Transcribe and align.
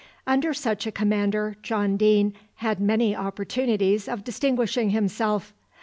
Under 0.25 0.51
such 0.51 0.87
a 0.87 0.91
commander 0.91 1.57
John 1.61 1.95
Deane 1.95 2.33
had 2.55 2.79
many 2.79 3.15
opportunities 3.15 4.07
of 4.09 4.23
distinguishing 4.23 4.89
himself. 4.89 5.53